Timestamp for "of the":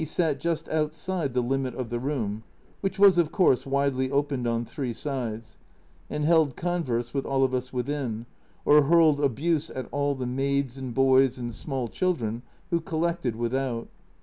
1.75-1.99